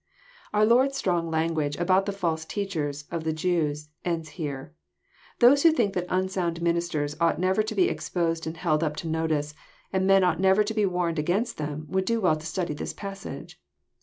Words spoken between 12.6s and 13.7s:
this passage.